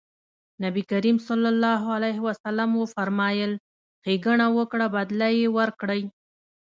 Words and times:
نبي 0.63 0.83
کريم 0.91 1.17
ص 1.25 1.27
وفرمایل 2.81 3.51
ښېګڼه 4.03 4.47
وکړه 4.57 4.85
بدله 4.95 5.27
يې 5.37 5.47
ورکړئ. 5.57 6.01